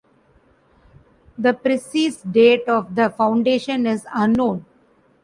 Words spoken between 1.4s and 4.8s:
precise date of the foundation is unknown.